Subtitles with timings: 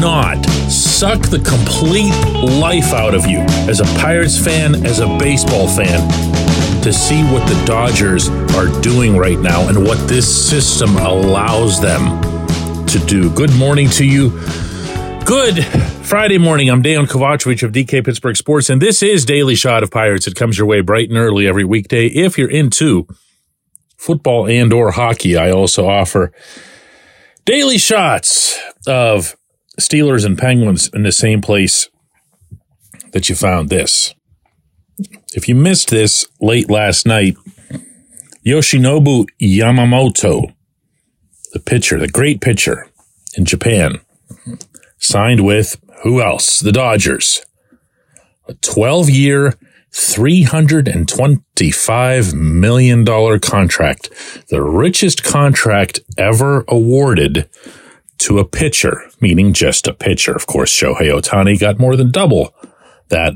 [0.00, 2.14] not suck the complete
[2.60, 3.38] life out of you
[3.68, 6.00] as a Pirates fan, as a baseball fan,
[6.82, 12.20] to see what the Dodgers are doing right now and what this system allows them
[12.86, 13.30] to do?
[13.34, 14.30] Good morning to you.
[15.24, 15.64] Good
[16.06, 16.70] Friday morning.
[16.70, 20.26] I'm Dejan Kovacevic of DK Pittsburgh Sports, and this is Daily Shot of Pirates.
[20.26, 22.06] It comes your way bright and early every weekday.
[22.06, 23.06] If you're into
[23.96, 26.32] football and or hockey, I also offer
[27.44, 29.36] daily shots of
[29.80, 31.88] Steelers and Penguins in the same place
[33.12, 34.12] that you found this.
[35.34, 37.36] If you missed this late last night,
[38.44, 40.52] Yoshinobu Yamamoto,
[41.52, 42.88] the pitcher, the great pitcher
[43.36, 44.00] in Japan,
[44.98, 46.58] signed with who else?
[46.60, 47.44] The Dodgers.
[48.48, 49.54] A 12 year,
[49.92, 53.04] $325 million
[53.40, 54.10] contract,
[54.48, 57.48] the richest contract ever awarded
[58.18, 60.32] to a pitcher, meaning just a pitcher.
[60.32, 62.54] Of course, Shohei Ohtani got more than double
[63.08, 63.34] that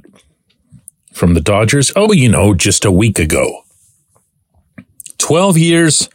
[1.12, 1.92] from the Dodgers.
[1.94, 3.62] Oh, you know, just a week ago.
[5.18, 6.08] 12 years,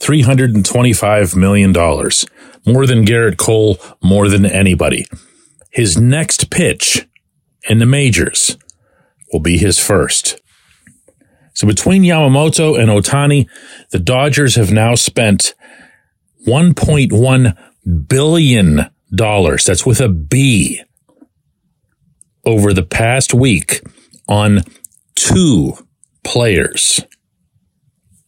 [0.00, 1.72] $325 million.
[2.66, 5.06] More than Gerrit Cole, more than anybody.
[5.70, 7.06] His next pitch
[7.68, 8.56] in the majors
[9.32, 10.40] will be his first.
[11.52, 13.48] So between Yamamoto and Ohtani,
[13.90, 15.54] the Dodgers have now spent
[16.46, 17.56] 1.1
[17.88, 19.64] billion dollars.
[19.64, 20.82] That's with a B
[22.44, 23.82] over the past week
[24.28, 24.62] on
[25.14, 25.74] two
[26.24, 27.00] players.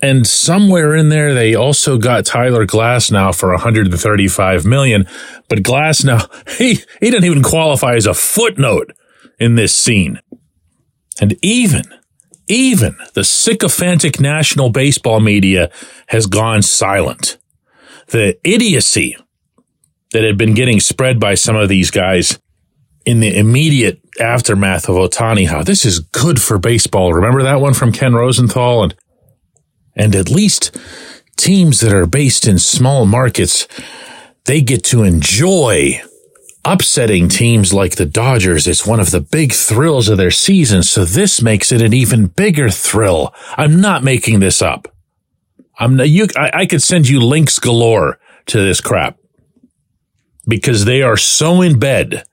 [0.03, 5.07] And somewhere in there, they also got Tyler Glasnow for 135 million.
[5.49, 6.27] But Glasnow,
[6.59, 8.93] he, he didn't even qualify as a footnote
[9.39, 10.21] in this scene.
[11.21, 11.85] And even,
[12.49, 15.71] even the sycophantic national baseball media
[16.07, 17.37] has gone silent.
[18.09, 19.17] The idiocy
[20.13, 22.39] that had been getting spread by some of these guys
[23.07, 27.15] in the immediate aftermath of Ohtani, how this is good for baseball.
[27.15, 28.85] Remember that one from Ken Rosenthal?
[28.85, 28.95] And,
[29.97, 30.77] and at least
[31.37, 33.67] teams that are based in small markets,
[34.45, 36.03] they get to enjoy
[36.65, 38.67] upsetting teams like the Dodgers.
[38.67, 40.83] It's one of the big thrills of their season.
[40.83, 43.35] So this makes it an even bigger thrill.
[43.57, 44.89] I'm not making this up.
[45.79, 46.27] I'm you.
[46.37, 49.20] I, I could send you links galore to this crap
[50.51, 52.25] because they are so in bed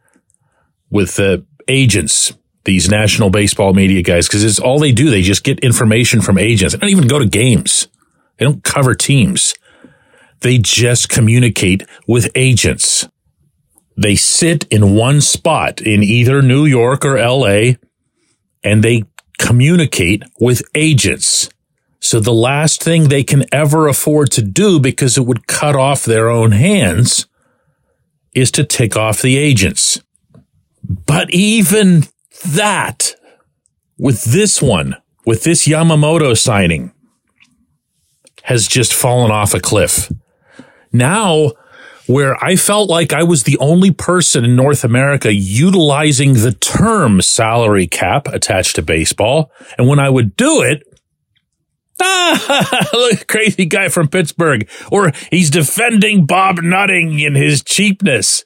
[0.89, 2.33] with the agents,
[2.65, 5.09] these national baseball media guys, because it's all they do.
[5.09, 6.73] They just get information from agents.
[6.73, 7.87] They don't even go to games.
[8.37, 9.53] They don't cover teams.
[10.41, 13.07] They just communicate with agents.
[13.95, 17.73] They sit in one spot in either New York or LA
[18.63, 19.03] and they
[19.39, 21.49] communicate with agents.
[21.99, 26.03] So the last thing they can ever afford to do because it would cut off
[26.03, 27.25] their own hands
[28.33, 30.01] is to tick off the agents.
[31.05, 32.03] But even
[32.45, 33.15] that,
[33.97, 34.95] with this one,
[35.25, 36.91] with this Yamamoto signing,
[38.43, 40.11] has just fallen off a cliff.
[40.93, 41.51] Now,
[42.07, 47.21] where I felt like I was the only person in North America utilizing the term
[47.21, 49.51] salary cap attached to baseball.
[49.77, 50.86] And when I would do it,
[52.01, 54.69] Ah, look, crazy guy from Pittsburgh.
[54.91, 58.43] Or he's defending Bob Nutting in his cheapness.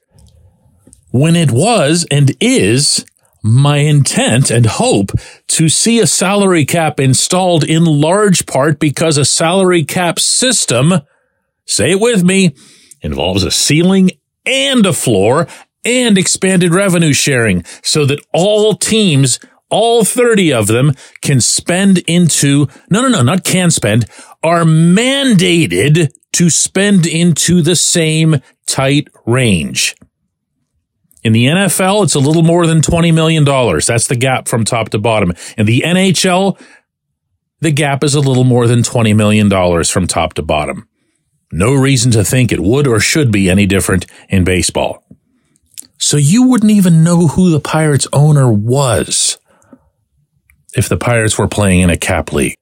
[1.12, 3.06] When it was and is
[3.44, 5.12] my intent and hope
[5.48, 10.94] to see a salary cap installed in large part because a salary cap system,
[11.66, 12.56] say it with me,
[13.02, 14.12] involves a ceiling
[14.46, 15.48] and a floor
[15.84, 19.40] and expanded revenue sharing so that all teams
[19.72, 24.06] all 30 of them can spend into, no, no, no, not can spend,
[24.44, 29.96] are mandated to spend into the same tight range.
[31.24, 33.44] In the NFL, it's a little more than $20 million.
[33.44, 35.34] That's the gap from top to bottom.
[35.58, 36.60] In the NHL,
[37.60, 39.50] the gap is a little more than $20 million
[39.84, 40.88] from top to bottom.
[41.52, 45.04] No reason to think it would or should be any different in baseball.
[45.98, 49.38] So you wouldn't even know who the Pirates owner was
[50.76, 52.56] if the Pirates were playing in a cap league.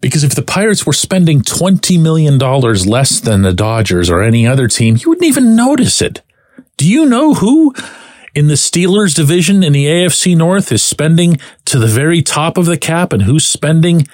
[0.00, 4.66] Because if the Pirates were spending $20 million less than the Dodgers or any other
[4.66, 6.22] team, you wouldn't even notice it.
[6.78, 7.74] Do you know who
[8.34, 12.64] in the Steelers division in the AFC North is spending to the very top of
[12.64, 14.06] the cap and who's spending,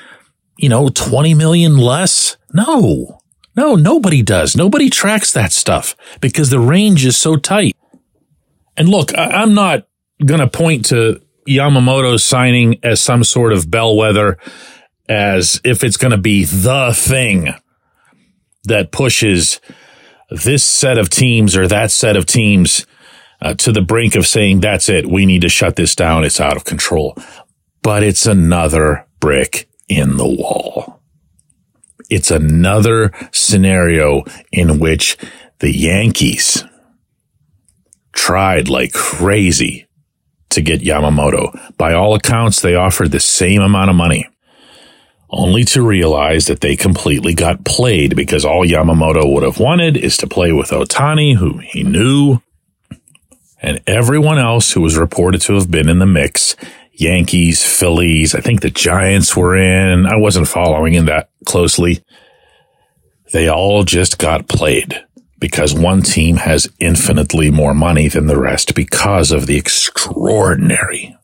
[0.58, 2.36] you know, 20 million less?
[2.52, 3.20] No,
[3.56, 4.56] no, nobody does.
[4.56, 7.76] Nobody tracks that stuff because the range is so tight.
[8.76, 9.86] And look, I- I'm not
[10.24, 14.38] going to point to Yamamoto's signing as some sort of bellwether,
[15.08, 17.54] as if it's going to be the thing
[18.64, 19.60] that pushes
[20.30, 22.86] this set of teams or that set of teams
[23.40, 25.06] uh, to the brink of saying, that's it.
[25.06, 26.24] We need to shut this down.
[26.24, 27.16] It's out of control.
[27.82, 31.00] But it's another brick in the wall.
[32.10, 35.16] It's another scenario in which
[35.58, 36.64] the Yankees
[38.12, 39.85] tried like crazy
[40.50, 41.76] to get Yamamoto.
[41.76, 44.28] By all accounts, they offered the same amount of money
[45.30, 50.16] only to realize that they completely got played because all Yamamoto would have wanted is
[50.18, 52.40] to play with Ohtani, who he knew,
[53.60, 56.56] and everyone else who was reported to have been in the mix.
[56.92, 60.06] Yankees, Phillies, I think the Giants were in.
[60.06, 62.02] I wasn't following in that closely.
[63.32, 65.04] They all just got played
[65.38, 71.16] because one team has infinitely more money than the rest because of the extraordinary,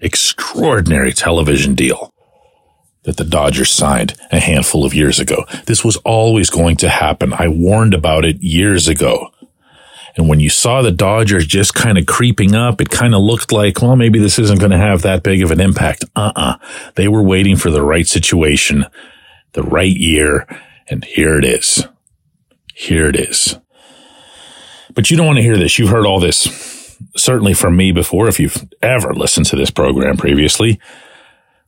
[0.00, 2.12] extraordinary television deal
[3.04, 5.44] that the Dodgers signed a handful of years ago.
[5.66, 7.32] This was always going to happen.
[7.32, 9.28] I warned about it years ago.
[10.16, 13.52] And when you saw the Dodgers just kind of creeping up, it kind of looked
[13.52, 16.04] like, well, maybe this isn't going to have that big of an impact.
[16.16, 16.56] Uh-uh.
[16.96, 18.86] They were waiting for the right situation,
[19.52, 20.46] the right year,
[20.88, 21.86] and here it is.
[22.80, 23.58] Here it is.
[24.94, 25.78] But you don't want to hear this.
[25.78, 30.16] You've heard all this, certainly from me before, if you've ever listened to this program
[30.16, 30.80] previously.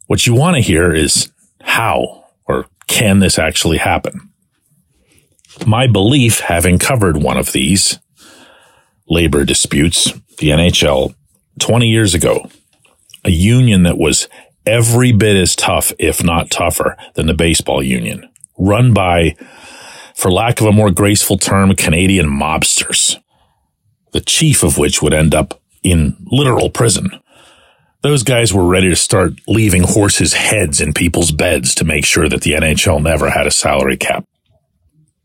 [0.07, 1.31] What you want to hear is
[1.61, 4.31] how or can this actually happen?
[5.67, 7.99] My belief, having covered one of these
[9.07, 11.15] labor disputes, the NHL,
[11.59, 12.49] 20 years ago,
[13.23, 14.29] a union that was
[14.65, 19.37] every bit as tough, if not tougher, than the baseball union, run by,
[20.23, 23.17] for lack of a more graceful term, Canadian mobsters,
[24.13, 27.11] the chief of which would end up in literal prison.
[28.03, 32.29] Those guys were ready to start leaving horses' heads in people's beds to make sure
[32.29, 34.25] that the NHL never had a salary cap.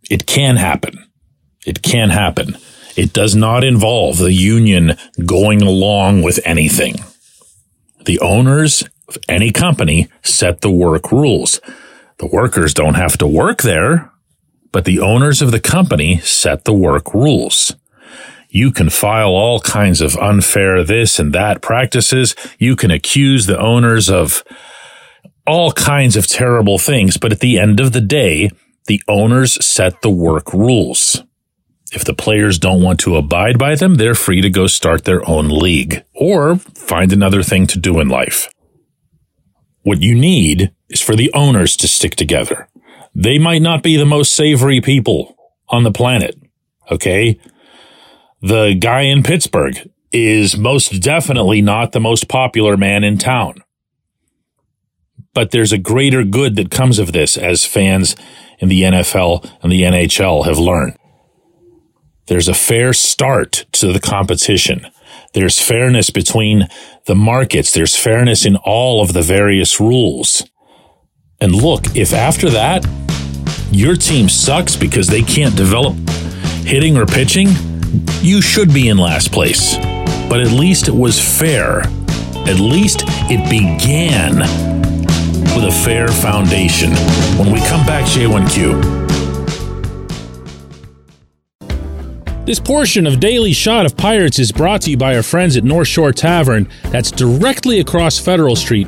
[0.10, 1.06] It can happen.
[1.64, 2.58] It can happen.
[2.96, 6.96] It does not involve the union going along with anything.
[8.04, 11.62] The owners of any company set the work rules.
[12.18, 14.12] The workers don't have to work there,
[14.78, 17.74] but the owners of the company set the work rules.
[18.48, 22.36] You can file all kinds of unfair this and that practices.
[22.60, 24.44] You can accuse the owners of
[25.48, 27.18] all kinds of terrible things.
[27.18, 28.52] But at the end of the day,
[28.86, 31.24] the owners set the work rules.
[31.92, 35.28] If the players don't want to abide by them, they're free to go start their
[35.28, 38.48] own league or find another thing to do in life.
[39.82, 42.70] What you need is for the owners to stick together.
[43.18, 45.36] They might not be the most savory people
[45.68, 46.40] on the planet.
[46.90, 47.40] Okay
[48.42, 53.64] the guy in Pittsburgh is most definitely not the most popular man in town.
[55.34, 58.16] But there's a greater good that comes of this as fans
[58.60, 60.98] in the NFL and the NHL have learned.
[62.28, 64.88] There's a fair start to the competition.
[65.34, 66.68] There's fairness between
[67.06, 67.72] the markets.
[67.72, 70.44] There's fairness in all of the various rules.
[71.40, 72.86] And look, if after that
[73.72, 75.96] your team sucks because they can't develop
[76.64, 77.50] hitting or pitching,
[78.22, 79.78] you should be in last place.
[80.30, 81.82] But at least it was fair.
[82.48, 84.40] At least it began
[85.56, 86.92] with a fair foundation.
[87.38, 89.08] When we come back, J1Q.
[92.46, 95.66] This portion of Daily Shot of Pirates is brought to you by our friends at
[95.66, 98.88] North Shore Tavern, that's directly across Federal Street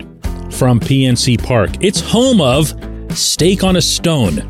[0.52, 1.72] from PNC Park.
[1.82, 2.74] It's home of
[3.18, 4.50] Steak on a Stone,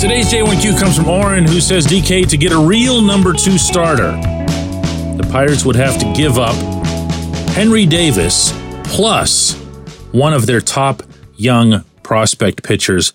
[0.00, 4.12] Today's J1Q comes from Oren, who says DK to get a real number two starter.
[4.12, 6.54] The Pirates would have to give up
[7.50, 8.52] Henry Davis
[8.84, 9.54] plus
[10.12, 11.02] one of their top
[11.34, 13.12] young prospect pitchers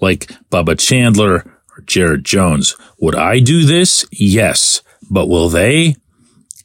[0.00, 1.44] like Bubba Chandler
[1.76, 2.74] or Jared Jones.
[3.00, 4.04] Would I do this?
[4.10, 4.82] Yes.
[5.08, 5.94] But will they?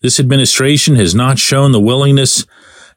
[0.01, 2.43] This administration has not shown the willingness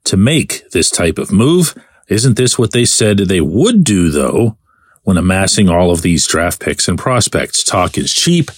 [0.04, 1.74] to make this type of move.
[2.08, 4.56] Isn't this what they said they would do, though,
[5.02, 7.62] when amassing all of these draft picks and prospects?
[7.62, 8.50] Talk is cheap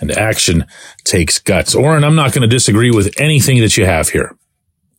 [0.00, 0.66] and action
[1.04, 1.74] takes guts.
[1.74, 4.36] Oren, I'm not going to disagree with anything that you have here.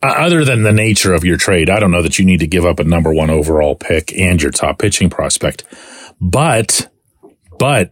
[0.04, 2.48] Uh, other than the nature of your trade, I don't know that you need to
[2.48, 5.64] give up a number one overall pick and your top pitching prospect.
[6.22, 6.90] But,
[7.58, 7.92] but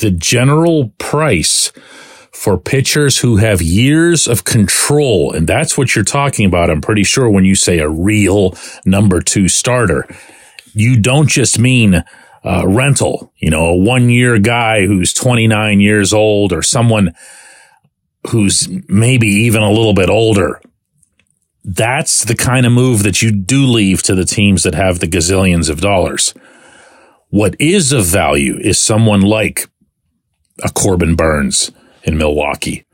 [0.00, 1.72] the general price
[2.32, 7.04] for pitchers who have years of control, and that's what you're talking about, I'm pretty
[7.04, 10.06] sure, when you say a real number two starter.
[10.76, 12.04] You don't just mean
[12.44, 17.14] uh, rental, you know, a one year guy who's 29 years old or someone
[18.28, 20.60] who's maybe even a little bit older.
[21.64, 25.08] That's the kind of move that you do leave to the teams that have the
[25.08, 26.34] gazillions of dollars.
[27.30, 29.70] What is of value is someone like
[30.62, 32.84] a Corbin Burnes in Milwaukee.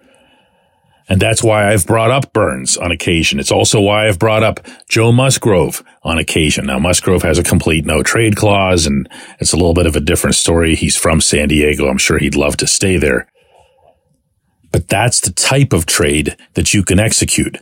[1.08, 3.40] And that's why I've brought up Burnes on occasion.
[3.40, 6.66] It's also why I've brought up Joe Musgrove on occasion.
[6.66, 9.08] Now, Musgrove has a complete no trade clause and
[9.40, 10.74] it's a little bit of a different story.
[10.74, 11.88] He's from San Diego.
[11.88, 13.28] I'm sure he'd love to stay there.
[14.70, 17.58] But that's the type of trade that you can execute.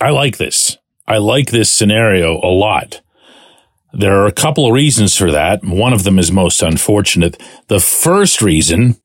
[0.00, 0.76] I like this.
[1.06, 3.00] I like this scenario a lot.
[3.92, 5.64] There are a couple of reasons for that.
[5.64, 7.40] One of them is most unfortunate.
[7.68, 8.96] The first reason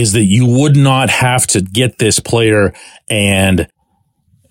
[0.00, 2.72] is that you would not have to get this player
[3.08, 3.68] and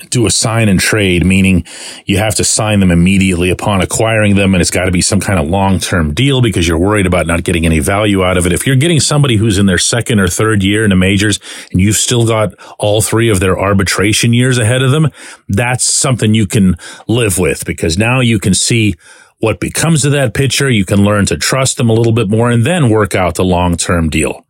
[0.10, 1.66] do a sign and trade, meaning
[2.06, 4.54] you have to sign them immediately upon acquiring them.
[4.54, 7.28] And it's got to be some kind of long term deal because you're worried about
[7.28, 8.54] not getting any value out of it.
[8.54, 11.40] If you're getting somebody who's in their second or third year in the majors
[11.72, 15.10] and you've still got all three of their arbitration years ahead of them,
[15.50, 16.76] that's something you can
[17.08, 18.96] live with because now you can see
[19.40, 20.70] what becomes of that pitcher.
[20.70, 23.46] You can learn to trust them a little bit more and then work out the
[23.46, 24.45] long term deal.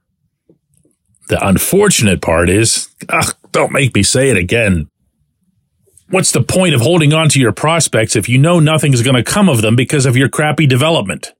[1.27, 4.89] The unfortunate part is, ugh, don't make me say it again.
[6.09, 9.23] What's the point of holding on to your prospects if you know nothing's going to
[9.23, 11.33] come of them because of your crappy development?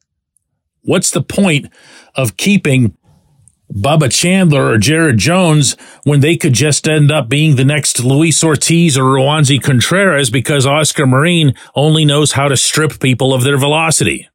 [0.81, 1.67] What's the point
[2.15, 2.97] of keeping
[3.71, 8.43] Bubba Chandler or Jared Jones when they could just end up being the next Luis
[8.43, 13.57] Ortiz or Roansy Contreras because Oscar Marin only knows how to strip people of their
[13.57, 14.29] velocity?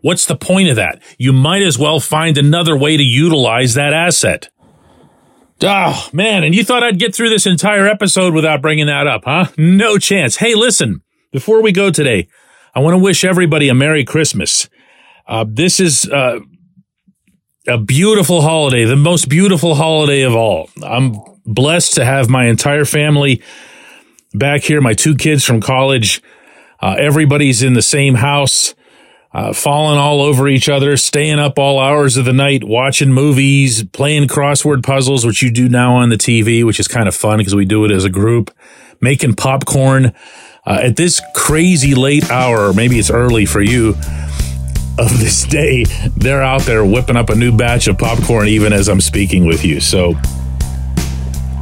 [0.00, 1.00] What's the point of that?
[1.18, 4.50] You might as well find another way to utilize that asset.
[5.62, 6.44] Oh, man.
[6.44, 9.46] And you thought I'd get through this entire episode without bringing that up, huh?
[9.56, 10.36] No chance.
[10.36, 12.28] Hey, listen, before we go today,
[12.74, 14.68] I want to wish everybody a Merry Christmas.
[15.26, 16.40] Uh, this is, uh,
[17.66, 20.68] a beautiful holiday, the most beautiful holiday of all.
[20.82, 23.42] I'm blessed to have my entire family
[24.34, 26.20] back here, my two kids from college.
[26.80, 28.74] Uh, everybody's in the same house
[29.34, 33.82] uh, falling all over each other, staying up all hours of the night, watching movies,
[33.84, 37.38] playing crossword puzzles, which you do now on the TV, which is kind of fun
[37.38, 38.54] because we do it as a group,
[39.00, 40.14] making popcorn
[40.64, 42.72] uh, at this crazy late hour.
[42.72, 43.90] Maybe it's early for you
[44.96, 45.84] of this day.
[46.16, 49.64] They're out there whipping up a new batch of popcorn even as I'm speaking with
[49.64, 49.80] you.
[49.80, 50.14] So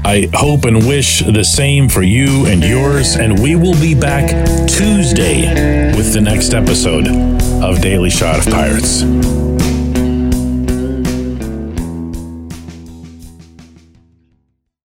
[0.04, 3.14] I hope and wish the same for you and yours.
[3.14, 4.28] And we will be back
[4.66, 7.06] Tuesday with the next episode
[7.62, 9.04] of Daily Shot of Pirates.